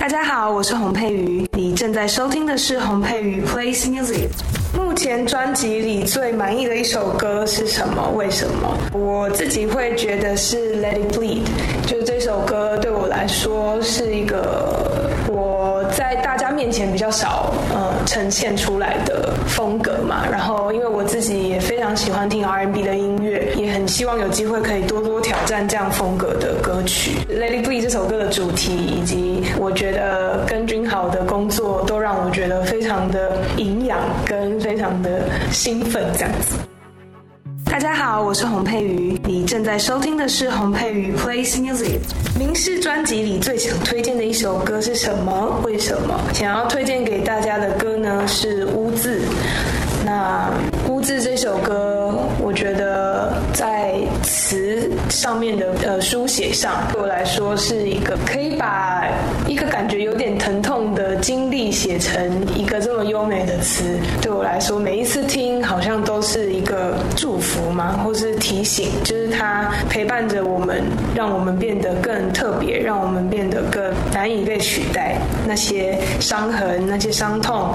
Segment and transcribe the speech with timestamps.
[0.00, 4.30] 大家好，我是洪佩瑜，你正在收听的是洪佩瑜 Plays Music。
[4.74, 8.10] 目前专辑里最满意的一首歌是什么？
[8.16, 8.74] 为什么？
[8.94, 11.42] 我自己会觉得是 Let It Bleed，
[11.86, 20.24] 就是这首歌对我来说是一个我在大家面前比较少呃呈现出来的风格嘛。
[20.32, 21.59] 然后因为我自己也
[22.00, 27.10] 喜欢听 R&B 的音乐，也很希望有机会可以多多挑战这样风格的歌曲。
[27.28, 34.58] Lady B 这首歌的主题以及我觉得跟君豪的工作都让我觉得非常的营养跟。
[34.60, 36.54] 非常的兴奋，这样子。
[37.64, 41.98] 大家好，我是洪佩瑜，你正在收听的是洪佩瑜 Plays Music。
[42.38, 45.60] 名师专辑里最想推荐的一首歌是什么？
[45.64, 46.20] 为什么？
[46.34, 48.24] 想要推荐给大家的歌呢？
[48.26, 48.66] 是
[51.40, 59.08] 《》。《》首歌，我觉得在词上面的呃书写上，对我来说是一个可以把
[59.46, 63.98] 一个感觉有点疼痛的经历写成一个这么优美的词。
[64.20, 70.82] 对我来说，每一次听好像都是一个祝福嘛，或是提醒，就是它陪伴着我们，
[71.14, 75.16] 让我们变得更特别，让我们变得更难以被取代。
[75.48, 77.74] 那些伤痕，那些伤痛。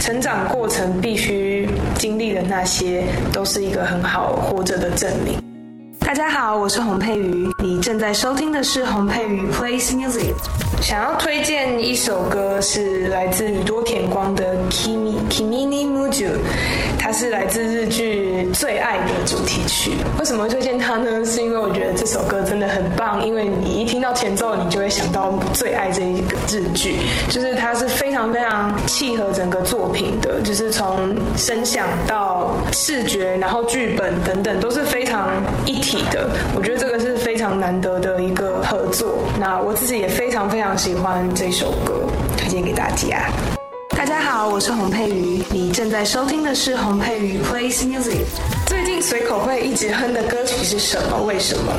[0.00, 5.38] 成长过程必须经历的那些，都是一个很好活着的证明。
[6.00, 10.32] 大家好，我是洪佩瑜，你正在收听的是洪佩瑜 Plays Music。
[10.80, 16.30] 想要推荐一首歌，是来自宇多田光的 Kimi Kimi ni Muju，
[16.98, 19.92] 它是来自日剧《最爱》的主题曲。
[20.18, 21.22] 为什么会推荐它呢？
[21.26, 26.96] 是因为我觉得这首歌真的很棒，因为你一听到前奏，你就会想到《最爱》这一个日剧，
[27.28, 35.28] 就是它是非常非常契合整个作品的，就是从声响到视觉，然后剧本等等都是非常
[35.66, 36.30] 一体的。
[36.56, 39.18] 我觉得这个是非常难得的一个合作。
[39.38, 40.70] 那我自己也非常非常。
[40.78, 42.06] 喜欢这首歌，
[42.38, 43.28] 推荐给大家。
[43.90, 48.59] 大家好，我是洪佩瑜，你正在收听的是洪佩瑜 Plays Music。
[49.00, 51.22] 随口会一直哼的歌曲是什么？
[51.24, 51.72] 为什么？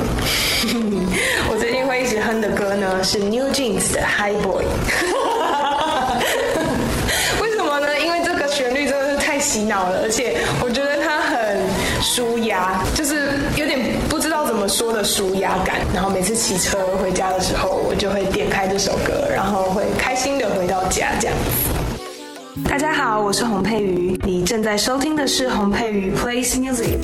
[1.51, 4.65] 我最近会一直哼的歌呢，是 New Jeans 的 High Boy。
[7.41, 7.99] 为什么呢？
[7.99, 11.57] 因为这个旋律真的是太洗脑了，而且我觉得它很
[12.01, 15.77] 舒压，就是有点不知道怎么说的舒压感。
[15.93, 21.35] 然后每次骑车回家的时候，我就会点开这首歌，然后会开心的回到家这样。
[22.69, 26.97] 大家好，我是洪佩瑜，你正在收听的是洪佩瑜 Plays Music。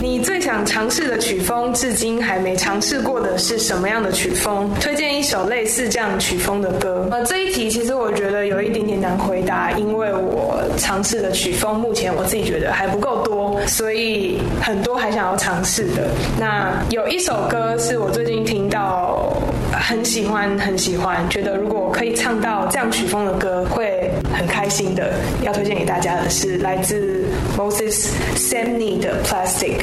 [0.00, 4.70] 你最想尝试的曲风，至今还没尝试过的是什么样的曲风？
[4.80, 7.08] 推荐一首类似这样曲风的歌。
[7.10, 16.08] 呃，这一题其实我觉得有一点点难回答，因为我尝试的曲风目前我自己觉得还不够多，所以很多还想要尝试的。
[16.40, 19.32] 那有一首歌是我最近听到
[19.72, 25.12] 很喜欢很喜欢，觉得如果可以唱到这样曲风的歌会很开心的。
[25.42, 27.24] 要推荐给大家的是来自
[27.56, 29.78] Moses Samney 的 Plastic。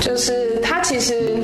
[0.00, 1.42] 就是它其实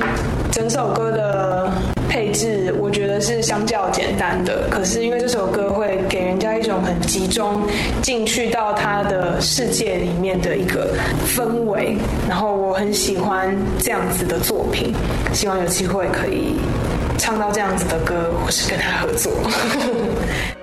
[0.49, 1.69] 整首歌的
[2.13, 4.67] 配置，我觉得是相较简单的。
[4.69, 7.63] 可是因为这首歌会给人家一种很集中
[8.03, 10.93] 进去到他的世界里面的一个
[11.25, 11.97] 氛围，
[12.29, 14.93] 然后我很喜欢这样子的作品，
[15.33, 16.53] 希望有机会可以
[17.17, 19.31] 唱到这样子的歌，或是跟他合作。